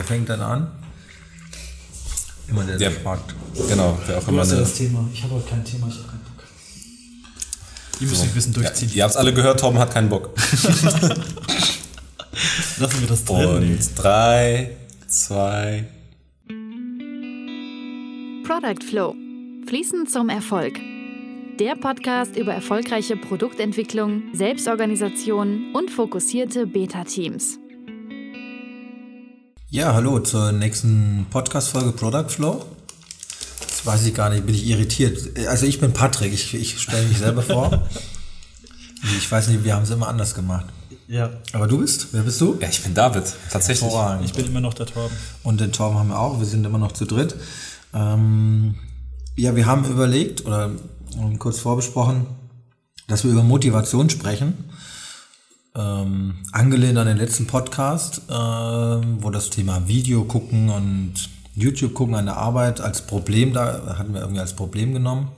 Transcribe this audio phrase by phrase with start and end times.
[0.00, 0.66] Wer fängt dann an?
[2.48, 3.34] Immer der, der fragt.
[3.68, 4.40] Genau, wer auch du immer.
[4.40, 5.06] hast ja Eine, das Thema.
[5.12, 6.42] Ich habe heute kein Thema, ich habe keinen Bock.
[8.00, 8.88] Die müssen ein bisschen durchziehen.
[8.88, 10.30] ja, ihr habt es alle gehört, Torben hat keinen Bock.
[12.78, 13.46] Lassen wir das drin.
[13.46, 14.70] Und drei,
[15.06, 15.84] zwei.
[18.46, 19.14] Product Flow.
[19.68, 20.80] Fließend zum Erfolg.
[21.58, 27.58] Der Podcast über erfolgreiche Produktentwicklung, Selbstorganisation und fokussierte Beta-Teams.
[29.72, 32.64] Ja, hallo zur nächsten Podcast-Folge Product Flow.
[33.60, 35.38] Jetzt weiß ich gar nicht, bin ich irritiert.
[35.46, 37.88] Also ich bin Patrick, ich, ich stelle mich selber vor.
[39.16, 40.66] Ich weiß nicht, wir haben es immer anders gemacht.
[41.08, 42.08] Ja, Aber du bist?
[42.12, 42.58] Wer bist du?
[42.60, 43.84] Ja, ich bin David, tatsächlich.
[43.90, 44.26] Hervorragend.
[44.26, 45.16] ich bin immer noch der Torben.
[45.42, 47.34] Und den Torben haben wir auch, wir sind immer noch zu dritt.
[47.94, 48.74] Ähm,
[49.36, 50.72] ja, wir haben überlegt oder
[51.38, 52.26] kurz vorbesprochen,
[53.08, 54.70] dass wir über Motivation sprechen.
[55.74, 61.14] Ähm, angelehnt an den letzten Podcast, ähm, wo das Thema Video gucken und
[61.54, 65.30] YouTube gucken an der Arbeit als Problem da hatten wir irgendwie als Problem genommen.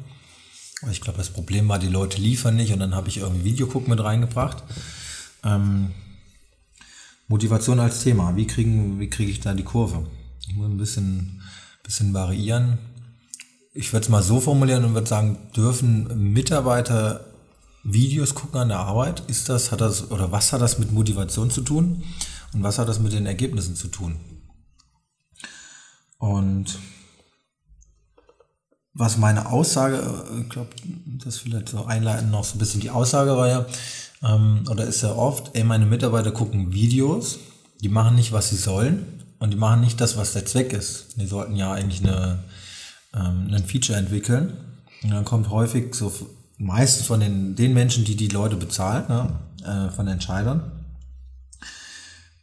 [0.91, 3.66] Ich glaube, das Problem war, die Leute liefern nicht und dann habe ich irgendwie Video
[3.66, 4.62] gucken mit reingebracht.
[5.44, 5.92] Ähm,
[7.28, 8.34] Motivation als Thema.
[8.36, 10.06] Wie kriegen, wie kriege ich da die Kurve?
[10.48, 11.42] Ich muss ein bisschen,
[11.83, 12.78] bisschen variieren.
[13.74, 17.31] Ich würde es mal so formulieren und würde sagen, dürfen Mitarbeiter
[17.84, 19.20] Videos gucken an der Arbeit?
[19.28, 22.02] Ist das, hat das, oder was hat das mit Motivation zu tun?
[22.52, 24.16] Und was hat das mit den Ergebnissen zu tun?
[26.19, 26.78] Und
[28.94, 30.70] was meine Aussage, äh, ich glaube,
[31.24, 33.66] das vielleicht so einleiten noch so ein bisschen die Aussage war ja,
[34.22, 37.39] ähm, oder ist ja oft, ey, meine Mitarbeiter gucken Videos,
[37.80, 41.17] die machen nicht, was sie sollen und die machen nicht das, was der Zweck ist.
[41.17, 42.44] Die sollten ja eigentlich eine,
[43.14, 44.56] ähm, ein Feature entwickeln
[45.02, 46.12] und dann kommt häufig so
[46.62, 49.28] meistens von den, den Menschen, die die Leute bezahlen, ne,
[49.64, 50.70] äh, von Entscheidern,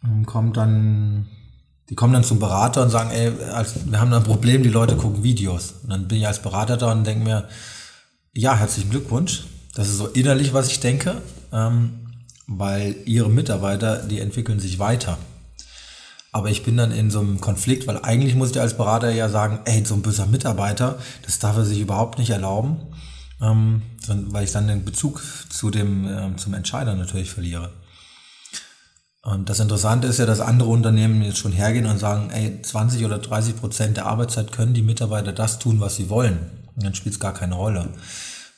[0.03, 1.27] ähm, kommt dann
[1.89, 4.69] die kommen dann zum Berater und sagen, ey, als, wir haben da ein Problem, die
[4.69, 5.73] Leute gucken Videos.
[5.83, 7.49] Und dann bin ich als Berater da und denke mir,
[8.33, 9.45] ja, herzlichen Glückwunsch.
[9.73, 11.15] Das ist so innerlich, was ich denke,
[11.51, 12.11] ähm,
[12.45, 15.17] weil ihre Mitarbeiter, die entwickeln sich weiter.
[16.31, 19.29] Aber ich bin dann in so einem Konflikt, weil eigentlich muss ich als Berater ja
[19.29, 22.77] sagen, ey, so ein böser Mitarbeiter, das darf er sich überhaupt nicht erlauben,
[23.41, 27.71] ähm, weil ich dann den Bezug zu dem, ähm, zum Entscheider natürlich verliere.
[29.21, 33.05] Und das Interessante ist ja, dass andere Unternehmen jetzt schon hergehen und sagen, ey, 20
[33.05, 36.39] oder 30 Prozent der Arbeitszeit können die Mitarbeiter das tun, was sie wollen.
[36.75, 37.89] Und dann spielt es gar keine Rolle.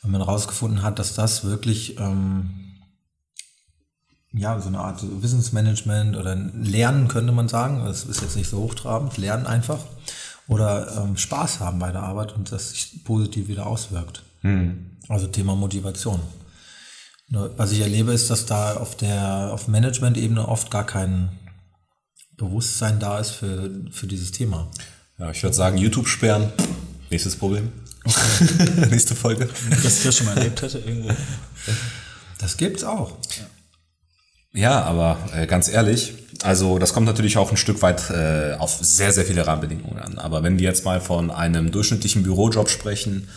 [0.02, 2.62] Wenn man herausgefunden hat, dass das wirklich ähm,
[4.34, 8.60] ja so eine Art Wissensmanagement oder Lernen könnte man sagen, das ist jetzt nicht so
[8.60, 9.80] hochtrabend, Lernen einfach
[10.48, 14.24] oder ähm, Spaß haben bei der Arbeit und das sich positiv wieder auswirkt.
[15.08, 16.20] Also Thema Motivation.
[17.30, 21.30] Was ich erlebe, ist, dass da auf der auf Management-Ebene oft gar kein
[22.36, 24.70] Bewusstsein da ist für, für dieses Thema.
[25.18, 26.52] Ja, ich würde sagen, YouTube sperren.
[27.10, 27.72] Nächstes Problem.
[28.90, 29.48] Nächste Folge.
[29.70, 31.12] Dass ich das schon mal erlebt hätte irgendwo.
[32.40, 33.14] Das gibt's auch.
[34.54, 36.14] Ja, aber äh, ganz ehrlich,
[36.44, 40.18] also das kommt natürlich auch ein Stück weit äh, auf sehr, sehr viele Rahmenbedingungen an.
[40.18, 43.30] Aber wenn wir jetzt mal von einem durchschnittlichen Bürojob sprechen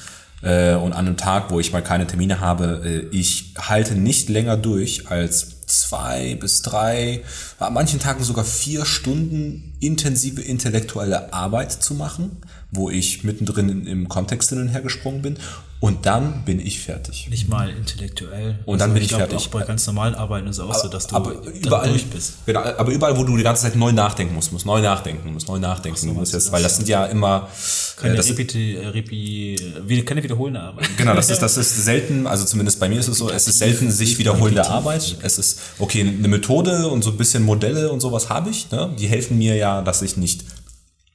[0.43, 4.28] äh, und an einem Tag, wo ich mal keine Termine habe, äh, ich halte nicht
[4.28, 7.22] länger durch als zwei bis drei,
[7.59, 12.39] an manchen Tagen sogar vier Stunden intensive intellektuelle Arbeit zu machen,
[12.71, 15.39] wo ich mittendrin im Kontext hin und her gesprungen bin
[15.84, 17.28] und dann bin ich fertig.
[17.28, 18.59] Nicht mal intellektuell.
[18.65, 19.37] Und dann bin ich glaub, fertig.
[19.37, 22.37] Auch bei ganz normalen Arbeiten ist es auch so, dass du aber überall durch bist.
[22.47, 25.47] Genau, aber überall, wo du die ganze Zeit neu nachdenken musst, musst neu nachdenken, musst
[25.47, 27.50] neu nachdenken, so, musst jetzt, weil das sind ja immer
[27.99, 30.89] Keine, äh, das, Repi, äh, keine wiederholende Arbeit.
[30.97, 33.59] genau, das ist das ist selten, also zumindest bei mir ist es so, es ist
[33.59, 35.19] selten sich wiederholende Arbeit.
[35.21, 38.91] Es ist okay, eine Methode und so ein bisschen Modelle und sowas habe ich, ne?
[38.99, 40.47] Die helfen mir ja, dass ich nicht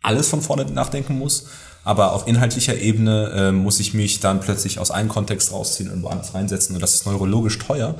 [0.03, 1.47] alles von vorne nachdenken muss.
[1.83, 6.03] Aber auf inhaltlicher Ebene äh, muss ich mich dann plötzlich aus einem Kontext rausziehen und
[6.03, 6.75] woanders reinsetzen.
[6.75, 7.95] Und das ist neurologisch teuer.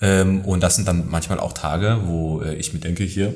[0.00, 3.34] Ähm, und das sind dann manchmal auch Tage, wo äh, ich mir denke, hier,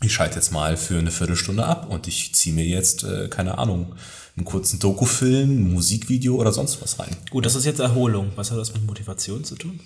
[0.00, 3.58] ich schalte jetzt mal für eine Viertelstunde ab und ich ziehe mir jetzt, äh, keine
[3.58, 3.94] Ahnung,
[4.36, 7.16] einen kurzen Dokufilm, Musikvideo oder sonst was rein.
[7.30, 8.30] Gut, das ist jetzt Erholung.
[8.36, 9.80] Was hat das mit Motivation zu tun?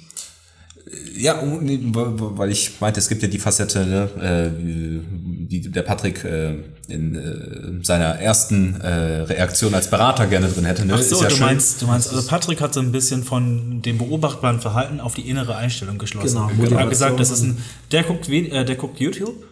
[1.17, 4.50] Ja, nee, weil ich meinte, es gibt ja die Facette, ne, äh,
[5.49, 6.55] die der Patrick äh,
[6.88, 10.84] in äh, seiner ersten äh, Reaktion als Berater gerne drin hätte.
[10.84, 10.94] Ne?
[10.96, 11.46] Ach so, Ist ja du schön.
[11.46, 15.29] meinst, du meinst, also Patrick hat so ein bisschen von dem beobachtbaren Verhalten auf die
[15.29, 16.29] innere Einstellung geschlossen.
[16.29, 17.58] Genau, Er hat Motivation gesagt, das ist ein,
[17.93, 19.44] der guckt, äh, der guckt YouTube,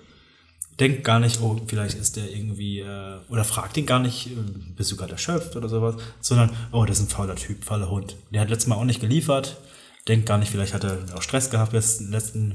[0.81, 4.31] denkt gar nicht, oh, vielleicht ist der irgendwie, äh, oder fragt ihn gar nicht,
[4.77, 8.17] bist du gerade erschöpft oder sowas, sondern, oh, das ist ein fauler Typ, fauler Hund.
[8.33, 9.59] Der hat letztes Mal auch nicht geliefert,
[10.09, 12.55] denkt gar nicht, vielleicht hat er auch Stress gehabt letzten, letzten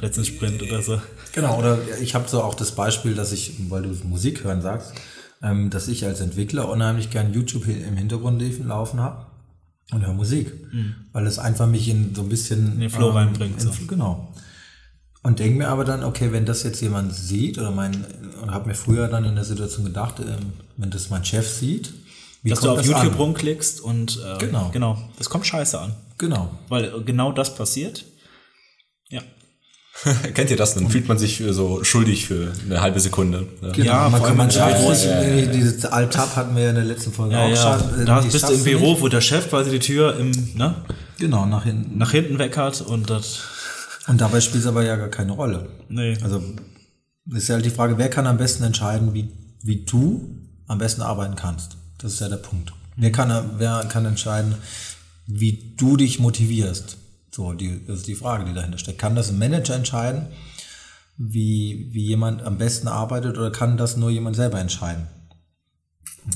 [0.00, 1.00] letzten Sprint oder so.
[1.32, 4.92] Genau, oder ich habe so auch das Beispiel, dass ich, weil du Musik hören sagst,
[5.42, 9.26] ähm, dass ich als Entwickler unheimlich gern YouTube im Hintergrund laufen habe
[9.92, 10.52] und höre Musik,
[11.12, 13.72] weil es einfach mich in so ein bisschen In den Flow reinbringt, in- so.
[13.88, 14.32] Genau.
[15.22, 18.04] Und denke mir aber dann, okay, wenn das jetzt jemand sieht oder mein,
[18.42, 21.94] und habe mir früher dann in der Situation gedacht, ähm, wenn das mein Chef sieht,
[22.44, 23.14] wie Dass du auf das YouTube an?
[23.18, 24.70] rumklickst und äh, Genau.
[24.72, 25.96] genau, das kommt scheiße an.
[26.18, 26.50] Genau.
[26.68, 28.04] Weil äh, genau das passiert.
[29.08, 29.20] Ja.
[30.34, 30.74] Kennt ihr das?
[30.74, 33.46] Dann fühlt man sich äh, so schuldig für eine halbe Sekunde.
[33.62, 33.70] Ja.
[33.72, 35.02] Genau, Ja, man, kann, man schafft Büros.
[35.02, 37.78] sich, äh, dieses Alt-Tab hatten wir ja in der letzten Folge Ja, auch ja.
[37.80, 38.00] schon.
[38.02, 39.00] äh, Da bist du im Büro, nicht.
[39.02, 40.74] wo der Chef quasi die Tür im, ne,
[41.18, 41.96] Genau, nach hinten.
[41.96, 43.40] nach hinten weg hat und das.
[44.06, 45.68] Und dabei spielt es aber ja gar keine Rolle.
[45.88, 46.18] Nee.
[46.22, 46.42] Also
[47.32, 49.30] ist ja halt die Frage, wer kann am besten entscheiden, wie,
[49.62, 51.78] wie du am besten arbeiten kannst.
[51.98, 52.72] Das ist ja der Punkt.
[52.96, 54.54] Wer kann, wer kann entscheiden,
[55.26, 56.96] wie du dich motivierst?
[57.30, 58.98] So, die, das ist die Frage, die dahinter steckt.
[58.98, 60.26] Kann das ein Manager entscheiden,
[61.16, 65.08] wie, wie jemand am besten arbeitet oder kann das nur jemand selber entscheiden?
[66.24, 66.32] Hm,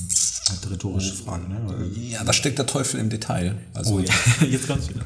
[0.49, 1.91] Halt eine rhetorische Frage, ne?
[2.09, 3.59] ja, da steckt der Teufel im Detail.
[3.75, 3.99] Also,
[4.49, 5.05] Jetzt kommt's wieder.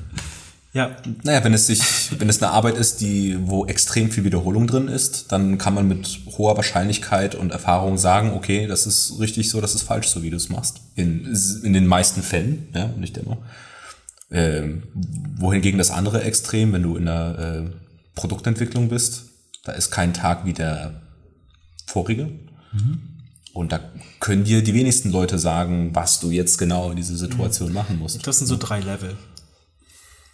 [0.74, 1.82] Ja, Naja, wenn es sich,
[2.20, 5.88] wenn es eine Arbeit ist, die, wo extrem viel Wiederholung drin ist, dann kann man
[5.88, 10.24] mit hoher Wahrscheinlichkeit und Erfahrung sagen, okay, das ist richtig so, das ist falsch so,
[10.24, 10.82] wie du es machst.
[10.96, 11.32] In,
[11.62, 13.38] in den meisten Fällen, ja, nicht immer.
[14.32, 14.84] Ähm,
[15.38, 17.70] wohingegen das andere Extrem, wenn du in der äh,
[18.16, 19.26] Produktentwicklung bist,
[19.64, 21.02] da ist kein Tag wie der
[21.86, 22.32] vorige.
[23.54, 23.80] Und da
[24.20, 28.26] können dir die wenigsten Leute sagen, was du jetzt genau in dieser Situation machen musst.
[28.26, 29.16] das sind so drei Level.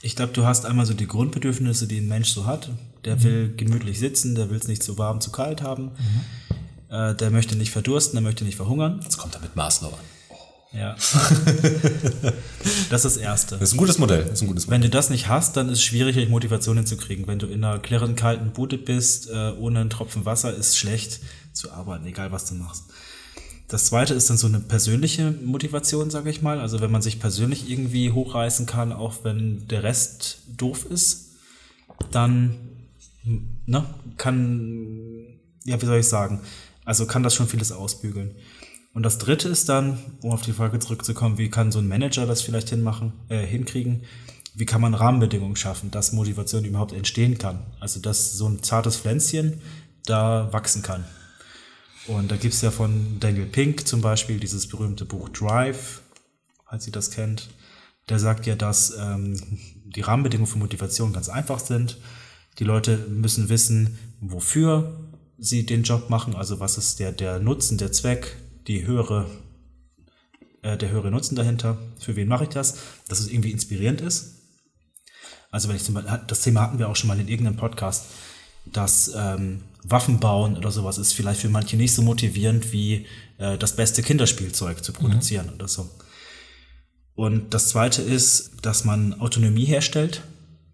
[0.02, 2.70] Ich glaube, du hast einmal so die Grundbedürfnisse, die ein Mensch so hat.
[3.06, 5.92] Der will gemütlich sitzen, der will es nicht zu warm, zu kalt haben.
[6.90, 9.00] Äh, der möchte nicht verdursten, der möchte nicht verhungern.
[9.04, 9.74] Jetzt kommt er mit an.
[10.72, 10.96] Ja.
[12.90, 13.58] das ist das Erste.
[13.58, 14.24] Das ist ein gutes Modell.
[14.24, 14.76] Das ist ein gutes Modell.
[14.76, 17.28] Wenn du das nicht hast, dann ist es schwierig, Motivation hinzukriegen.
[17.28, 21.20] Wenn du in einer klirrend kalten Bude bist, äh, ohne einen Tropfen Wasser, ist schlecht
[21.54, 22.84] zu arbeiten, egal was du machst.
[23.70, 26.60] Das zweite ist dann so eine persönliche Motivation, sage ich mal.
[26.60, 31.36] Also wenn man sich persönlich irgendwie hochreißen kann, auch wenn der Rest doof ist,
[32.12, 32.56] dann
[33.68, 33.86] ne,
[34.18, 35.28] kann,
[35.66, 36.42] ja, wie soll ich sagen,
[36.84, 38.34] also kann das schon vieles ausbügeln.
[38.96, 42.26] Und das dritte ist dann, um auf die Frage zurückzukommen, wie kann so ein Manager
[42.26, 44.02] das vielleicht hinmachen, äh, hinkriegen?
[44.56, 47.68] Wie kann man Rahmenbedingungen schaffen, dass Motivation überhaupt entstehen kann?
[47.80, 49.62] Also, dass so ein zartes Pflänzchen
[50.06, 51.06] da wachsen kann.
[52.10, 56.02] Und da gibt's ja von Daniel Pink zum Beispiel dieses berühmte Buch Drive,
[56.68, 57.50] falls ihr das kennt.
[58.10, 59.40] Der sagt ja, dass ähm,
[59.86, 62.00] die Rahmenbedingungen für Motivation ganz einfach sind.
[62.58, 67.78] Die Leute müssen wissen, wofür sie den Job machen, also was ist der, der Nutzen,
[67.78, 69.30] der Zweck, die höhere,
[70.64, 74.40] äh, der höhere Nutzen dahinter, für wen mache ich das, dass es irgendwie inspirierend ist.
[75.52, 78.06] Also wenn ich zum Beispiel, das Thema hatten wir auch schon mal in irgendeinem Podcast,
[78.72, 83.06] dass ähm, Waffen bauen oder sowas ist vielleicht für manche nicht so motivierend wie
[83.38, 85.90] äh, das beste Kinderspielzeug zu produzieren oder so.
[87.16, 90.22] Und das zweite ist, dass man Autonomie herstellt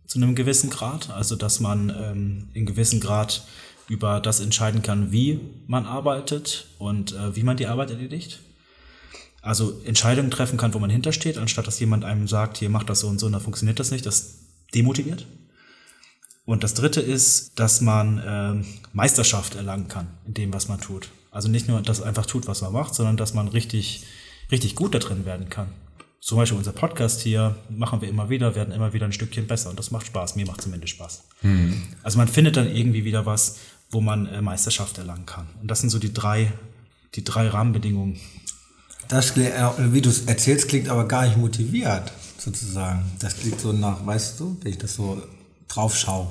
[0.06, 3.44] zu einem gewissen Grad, also dass man ähm, in gewissem Grad
[3.88, 8.40] über das entscheiden kann, wie man arbeitet und äh, wie man die Arbeit erledigt.
[9.42, 13.02] Also Entscheidungen treffen kann, wo man hintersteht, anstatt dass jemand einem sagt, hier macht das
[13.02, 14.40] so und so, und dann funktioniert das nicht, das
[14.74, 15.28] demotiviert.
[16.46, 21.10] Und das dritte ist, dass man ähm, Meisterschaft erlangen kann in dem, was man tut.
[21.32, 24.06] Also nicht nur das einfach tut, was man macht, sondern dass man richtig,
[24.52, 25.68] richtig gut da drin werden kann.
[26.22, 29.70] Zum Beispiel unser Podcast hier machen wir immer wieder, werden immer wieder ein Stückchen besser
[29.70, 30.36] und das macht Spaß.
[30.36, 31.24] Mir macht zumindest Spaß.
[32.04, 33.58] Also man findet dann irgendwie wieder was,
[33.92, 35.48] wo man äh, Meisterschaft erlangen kann.
[35.62, 36.52] Und das sind so die drei,
[37.16, 38.20] die drei Rahmenbedingungen.
[39.08, 39.52] Das, äh,
[39.94, 43.04] wie du es erzählst, klingt aber gar nicht motiviert, sozusagen.
[43.20, 45.22] Das klingt so nach, weißt du, wenn ich das so
[45.76, 46.28] drauf schaue.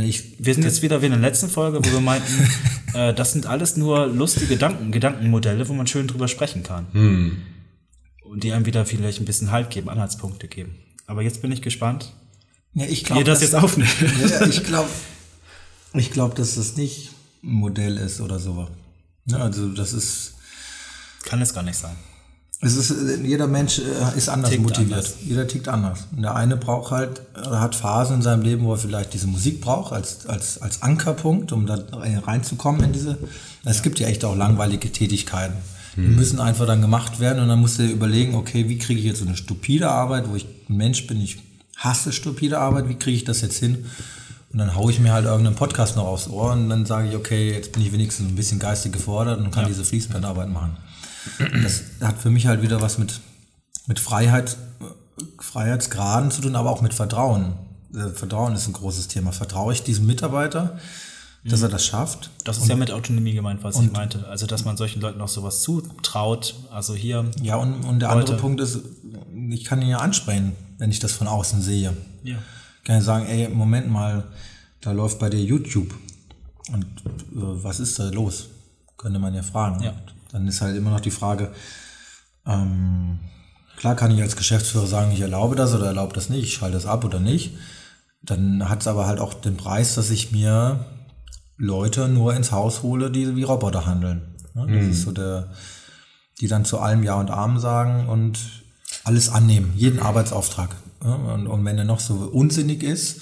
[0.00, 2.50] Ich, Wir sind jetzt wieder wie in der letzten Folge, wo wir meinten,
[2.94, 6.86] äh, das sind alles nur lustige Gedanken, Gedankenmodelle, wo man schön drüber sprechen kann.
[8.24, 10.76] Und die einem wieder vielleicht ein bisschen Halt geben, Anhaltspunkte geben.
[11.06, 12.12] Aber jetzt bin ich gespannt,
[12.72, 13.94] ja, ich wie glaube, ihr das jetzt aufnimmt.
[14.20, 14.88] ja, ich glaube,
[15.94, 18.68] ich glaube, dass das nicht ein Modell ist oder so.
[19.26, 20.34] Ja, also das ist,
[21.22, 21.96] Kann es gar nicht sein.
[22.60, 24.92] Es ist, äh, jeder Mensch äh, ist anders Tickt motiviert.
[24.92, 25.14] anders.
[25.24, 26.06] Jeder tickt anders.
[26.14, 29.26] Und der eine braucht halt, äh, hat Phasen in seinem Leben, wo er vielleicht diese
[29.26, 33.18] Musik braucht als, als, als Ankerpunkt, um da reinzukommen in diese.
[33.64, 35.56] Es gibt ja echt auch langweilige Tätigkeiten.
[35.96, 38.98] Die müssen einfach dann gemacht werden und dann musst du dir überlegen, okay, wie kriege
[38.98, 41.38] ich jetzt so eine stupide Arbeit, wo ich ein Mensch bin, ich
[41.76, 43.86] hasse stupide Arbeit, wie kriege ich das jetzt hin?
[44.52, 47.16] Und dann haue ich mir halt irgendeinen Podcast noch aufs Ohr und dann sage ich,
[47.16, 50.76] okay, jetzt bin ich wenigstens ein bisschen geistig gefordert und kann diese Fließbandarbeit machen.
[51.62, 53.20] Das hat für mich halt wieder was mit,
[53.86, 54.56] mit Freiheit,
[55.38, 57.54] Freiheitsgraden zu tun, aber auch mit Vertrauen.
[57.94, 59.32] äh, Vertrauen ist ein großes Thema.
[59.32, 60.78] Vertraue ich diesem Mitarbeiter,
[61.44, 62.30] dass er das schafft?
[62.44, 64.26] Das ist ja mit Autonomie gemeint, was ich meinte.
[64.28, 66.54] Also, dass man solchen Leuten auch sowas zutraut.
[66.70, 67.30] Also hier.
[67.42, 68.78] Ja, und, und der andere Punkt ist,
[69.50, 71.94] ich kann ihn ja ansprechen, wenn ich das von außen sehe.
[72.22, 72.36] Ja.
[72.78, 74.24] Ich kann ja sagen, ey, Moment mal,
[74.80, 75.94] da läuft bei dir YouTube.
[76.72, 78.48] Und äh, was ist da los?
[78.96, 79.82] Könnte man ja fragen.
[79.82, 79.94] Ja.
[80.34, 81.52] Dann ist halt immer noch die Frage,
[82.44, 83.20] ähm,
[83.76, 86.74] klar kann ich als Geschäftsführer sagen, ich erlaube das oder erlaube das nicht, ich schalte
[86.74, 87.54] das ab oder nicht.
[88.20, 90.84] Dann hat es aber halt auch den Preis, dass ich mir
[91.56, 94.22] Leute nur ins Haus hole, die wie Roboter handeln.
[94.54, 94.66] Ne?
[94.66, 95.52] Das ist so der,
[96.40, 98.40] die dann zu allem Ja und Amen sagen und
[99.04, 100.70] alles annehmen, jeden Arbeitsauftrag.
[101.04, 101.14] Ja?
[101.14, 103.20] Und, und wenn er noch so unsinnig ist,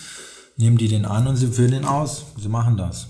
[0.57, 2.25] nehmen die den an und sie füllen ihn aus.
[2.39, 3.09] Sie machen das.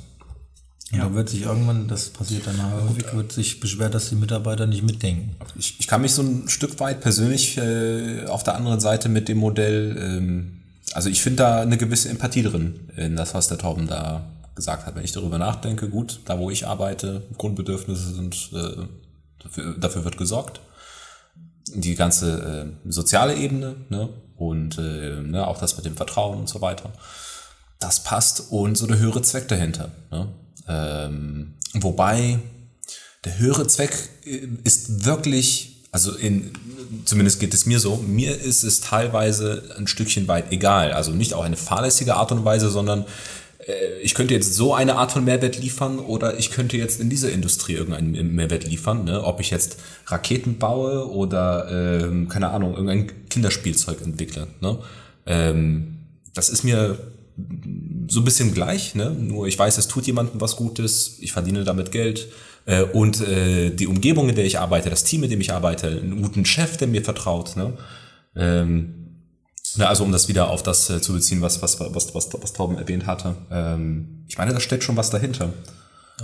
[0.93, 1.05] Und Ja.
[1.05, 4.83] dann wird sich irgendwann, das passiert dann häufig, wird sich beschwert, dass die Mitarbeiter nicht
[4.83, 5.35] mitdenken.
[5.59, 9.29] Ich, ich kann mich so ein Stück weit persönlich äh, auf der anderen Seite mit
[9.29, 10.59] dem Modell, ähm,
[10.93, 14.85] also ich finde da eine gewisse Empathie drin, in das, was der Torben da gesagt
[14.85, 14.95] hat.
[14.95, 18.85] Wenn ich darüber nachdenke, gut, da wo ich arbeite, Grundbedürfnisse sind, äh,
[19.43, 20.61] dafür, dafür wird gesorgt.
[21.75, 24.11] Die ganze äh, soziale Ebene ne?
[24.37, 26.93] und äh, ne, auch das mit dem Vertrauen und so weiter.
[27.81, 29.91] Das passt und so der höhere Zweck dahinter.
[30.11, 30.29] Ne?
[30.69, 32.39] Ähm, wobei
[33.25, 33.93] der höhere Zweck
[34.25, 36.53] äh, ist wirklich, also in,
[37.05, 40.93] zumindest geht es mir so, mir ist es teilweise ein Stückchen weit egal.
[40.93, 43.05] Also nicht auf eine fahrlässige Art und Weise, sondern
[43.67, 47.11] äh, ich könnte jetzt so eine Art von Mehrwert liefern oder ich könnte jetzt in
[47.11, 49.05] dieser Industrie irgendeinen Mehrwert liefern.
[49.05, 49.23] Ne?
[49.23, 49.77] Ob ich jetzt
[50.07, 54.49] Raketen baue oder, ähm, keine Ahnung, irgendein Kinderspielzeug entwickle.
[54.61, 54.79] Ne?
[55.27, 55.99] Ähm,
[56.35, 56.99] das ist mir
[58.09, 59.11] so ein bisschen gleich, ne?
[59.11, 62.29] nur ich weiß, es tut jemandem was Gutes, ich verdiene damit Geld
[62.67, 65.89] äh, und äh, die Umgebung, in der ich arbeite, das Team, mit dem ich arbeite,
[65.89, 67.57] einen guten Chef, der mir vertraut.
[67.57, 67.77] Ne?
[68.37, 69.03] Ähm,
[69.77, 72.53] na, also um das wieder auf das äh, zu beziehen, was, was, was, was, was
[72.53, 73.37] Torben erwähnt hatte.
[73.51, 75.53] Ähm, ich meine, da steckt schon was dahinter.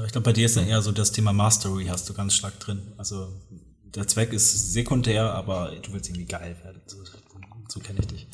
[0.04, 2.60] Ich glaube, bei dir ist dann eher so das Thema Mastery hast du ganz stark
[2.60, 2.82] drin.
[2.98, 3.28] Also
[3.94, 6.82] der Zweck ist sekundär, aber du willst irgendwie geil werden.
[6.86, 6.98] So,
[7.68, 8.28] so kenne ich dich.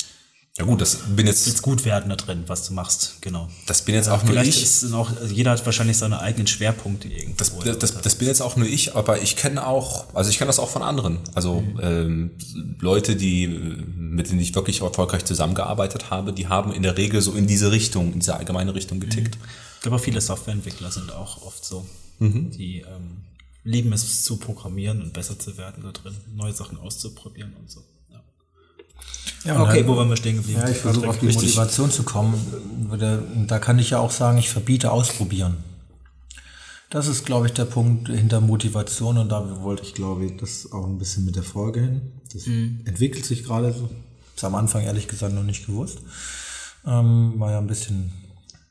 [0.56, 3.48] Ja gut, das bin jetzt, Jetzt gut werden da drin, was du machst, genau.
[3.66, 4.62] das bin jetzt auch nur Vielleicht ich.
[4.62, 7.34] ist auch, also jeder hat wahrscheinlich seine eigenen Schwerpunkte irgendwo.
[7.38, 10.38] Das, das, das, das bin jetzt auch nur ich, aber ich kenne auch, also ich
[10.38, 11.18] kenne das auch von anderen.
[11.34, 12.30] Also ähm,
[12.78, 17.32] Leute, die mit denen ich wirklich erfolgreich zusammengearbeitet habe, die haben in der Regel so
[17.32, 19.36] in diese Richtung, in diese allgemeine Richtung getickt.
[19.76, 21.84] Ich glaube, viele Softwareentwickler sind auch oft so.
[22.20, 23.24] Die ähm,
[23.64, 27.82] lieben es zu programmieren und besser zu werden da drin, neue Sachen auszuprobieren und so.
[29.44, 29.60] Ja.
[29.60, 30.60] Okay, halt- wo waren wir stehen geblieben?
[30.60, 31.44] Ja, ich versuche auf die Richtig.
[31.48, 32.34] Motivation zu kommen.
[33.46, 35.56] Da- kann ich ja auch sagen, ich verbiete ausprobieren.
[36.90, 40.70] Das ist, glaube ich, der Punkt hinter Motivation und da wollte ich, glaube ich, das
[40.72, 42.00] auch ein bisschen mit der Folge hin.
[42.32, 43.90] Das entwickelt sich gerade so.
[44.36, 45.98] Ist am Anfang ehrlich gesagt noch nicht gewusst.
[46.86, 48.12] Ähm, war ja ein bisschen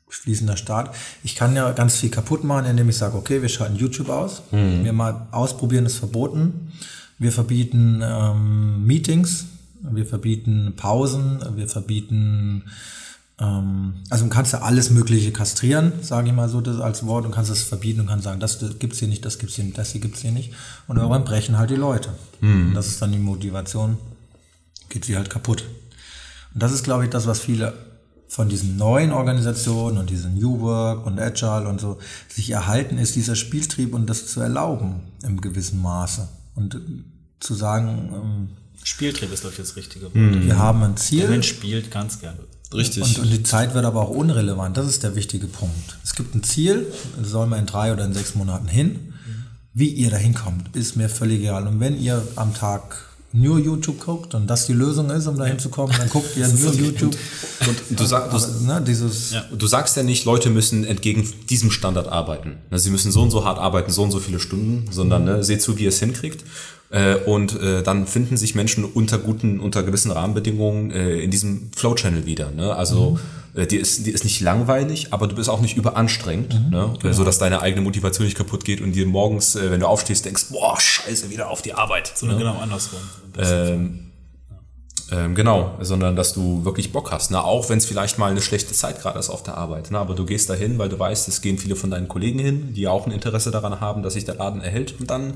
[0.10, 0.96] fließender Start.
[1.24, 4.44] Ich kann ja ganz viel kaputt machen, indem ich sage, okay, wir schalten YouTube aus.
[4.52, 6.72] Wir mal ausprobieren ist verboten.
[7.18, 9.46] Wir verbieten ähm, Meetings,
[9.92, 12.64] wir verbieten Pausen, wir verbieten
[13.40, 17.26] ähm, also du kannst ja alles Mögliche kastrieren, sage ich mal so das als Wort,
[17.26, 19.78] und kannst es verbieten und kannst sagen, das gibt's hier nicht, das gibt's hier nicht,
[19.78, 20.54] das hier gibt's hier nicht.
[20.88, 22.10] Und irgendwann brechen halt die Leute.
[22.42, 23.98] Und das ist dann die Motivation,
[24.90, 25.66] geht sie halt kaputt.
[26.54, 27.74] Und das ist, glaube ich, das, was viele
[28.28, 32.00] von diesen neuen Organisationen und diesen New Work und Agile und so
[32.30, 36.28] sich erhalten, ist dieser Spieltrieb und das zu erlauben im gewissen Maße.
[36.56, 36.80] Und
[37.40, 38.50] zu sagen, ähm,
[38.84, 40.14] Spieltrieb ist, glaube ich, das richtige Wort.
[40.16, 41.28] wir haben ein Der Ziel.
[41.28, 42.40] Mensch spielt ganz gerne.
[42.74, 43.04] Richtig.
[43.04, 44.76] Und, und die Zeit wird aber auch unrelevant.
[44.78, 45.98] Das ist der wichtige Punkt.
[46.04, 46.88] Es gibt ein Ziel,
[47.22, 49.14] soll man in drei oder in sechs Monaten hin.
[49.76, 51.68] Wie ihr da hinkommt, ist mir völlig egal.
[51.68, 55.46] Und wenn ihr am Tag nur YouTube guckt und das die Lösung ist, um da
[55.46, 57.16] hinzukommen, dann guckt ihr nur YouTube.
[57.68, 62.08] Und du, sag, du, ne, dieses, du sagst ja nicht, Leute müssen entgegen diesem Standard
[62.08, 62.58] arbeiten.
[62.70, 65.44] Ne, Sie müssen so und so hart arbeiten, so und so viele Stunden, sondern ne,
[65.44, 66.44] seht zu, wie ihr es hinkriegt.
[66.92, 71.72] Äh, Und äh, dann finden sich Menschen unter guten, unter gewissen Rahmenbedingungen äh, in diesem
[71.76, 72.52] Flow-Channel wieder.
[72.52, 72.76] Ne?
[72.76, 73.18] Also
[73.56, 76.94] äh, die, ist, die ist nicht langweilig, aber du bist auch nicht überanstrengend, ne?
[77.04, 79.88] äh, so dass deine eigene Motivation nicht kaputt geht und dir morgens, äh, wenn du
[79.88, 82.12] aufstehst, denkst, boah, scheiße, wieder auf die Arbeit.
[82.16, 83.00] Sondern genau andersrum.
[85.12, 87.30] Ähm, genau, sondern dass du wirklich Bock hast.
[87.30, 87.44] Ne?
[87.44, 89.92] Auch wenn es vielleicht mal eine schlechte Zeit gerade ist auf der Arbeit.
[89.92, 90.00] Ne?
[90.00, 92.88] Aber du gehst dahin, weil du weißt, es gehen viele von deinen Kollegen hin, die
[92.88, 94.96] auch ein Interesse daran haben, dass sich der Laden erhält.
[95.00, 95.34] Und dann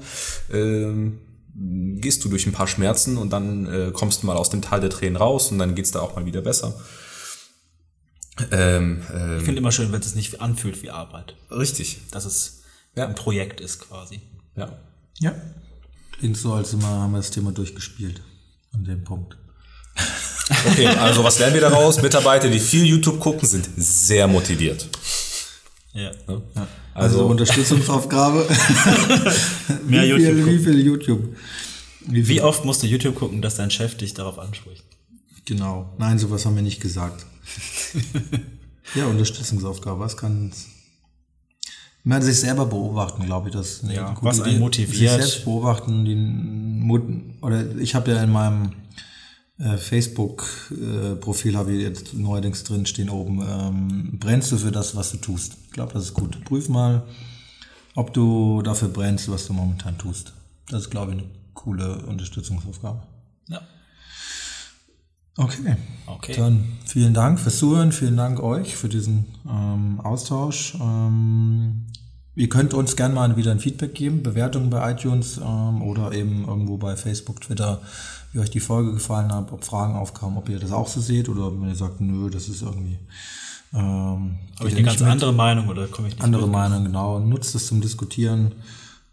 [0.51, 1.19] ähm,
[1.53, 4.79] gehst du durch ein paar Schmerzen und dann äh, kommst du mal aus dem Tal
[4.79, 6.73] der Tränen raus und dann geht's da auch mal wieder besser.
[8.51, 11.35] Ähm, ähm, Ich finde immer schön, wenn es nicht anfühlt wie Arbeit.
[11.51, 11.99] richtig.
[12.11, 12.61] Dass es
[12.95, 13.07] Ja.
[13.07, 14.21] ein Projekt ist quasi.
[14.55, 14.77] Ja.
[15.19, 15.33] ja.
[16.19, 18.21] Klingt so, als immer haben wir das Thema durchgespielt.
[18.73, 19.37] An dem Punkt.
[20.65, 22.01] Okay, also was lernen wir daraus?
[22.01, 24.87] Mitarbeiter, die viel YouTube gucken, sind sehr motiviert.
[25.91, 26.11] Ja.
[26.25, 26.41] Ne?
[26.93, 28.47] Also, Unterstützungsaufgabe.
[29.85, 30.59] Mehr wie, YouTube viel, wie gucken.
[30.63, 31.35] viel YouTube?
[32.01, 32.27] Wie viel?
[32.37, 34.85] Wie oft musst du YouTube gucken, dass dein Chef dich darauf anspricht?
[35.45, 35.93] Genau.
[35.97, 37.25] Nein, sowas haben wir nicht gesagt.
[38.95, 39.99] ja, Unterstützungsaufgabe.
[39.99, 40.51] Was kann
[42.03, 44.97] man sich selber beobachten, glaube ich, das Ja, was einen motiviert.
[44.97, 47.03] Sich selbst beobachten, die Mut,
[47.41, 48.71] oder ich habe ja in meinem
[49.59, 55.11] äh, Facebook-Profil habe ich jetzt neuerdings drin stehen oben, ähm, brennst du für das, was
[55.11, 55.57] du tust?
[55.65, 56.43] Ich glaube, das ist gut.
[56.45, 57.03] Prüf mal,
[57.95, 60.33] ob du dafür brennst, was du momentan tust.
[60.69, 63.01] Das ist, glaube ich, eine coole Unterstützungsaufgabe.
[63.49, 63.61] Ja.
[65.37, 65.77] Okay.
[66.07, 66.33] Okay.
[66.35, 70.75] Dann vielen Dank fürs Zuhören, vielen Dank euch für diesen ähm, Austausch.
[70.81, 71.85] Ähm,
[72.35, 76.47] ihr könnt uns gerne mal wieder ein Feedback geben, Bewertungen bei iTunes ähm, oder eben
[76.47, 77.81] irgendwo bei Facebook, Twitter,
[78.33, 81.29] wie euch die Folge gefallen hat, ob Fragen aufkamen, ob ihr das auch so seht
[81.29, 82.97] oder wenn ihr sagt, nö, das ist irgendwie
[83.73, 85.09] ähm, Habe ich eine ganz mit.
[85.09, 86.51] andere Meinung oder komme ich nicht andere mit?
[86.51, 87.19] Meinung, genau.
[87.19, 88.53] Nutzt es zum Diskutieren.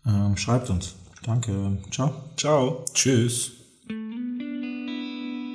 [0.07, 0.95] Ähm, schreibt uns.
[1.23, 1.79] Danke.
[1.91, 2.13] Ciao.
[2.37, 2.85] Ciao.
[2.95, 3.64] Tschüss.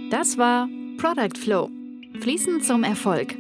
[0.10, 1.70] Das war Product Flow.
[2.20, 3.36] Fließend zum Erfolg.